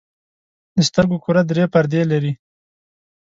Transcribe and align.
د 0.75 0.77
سترګو 0.89 1.17
کره 1.25 1.41
درې 1.49 1.65
پردې 1.73 2.01
لري. 2.11 2.31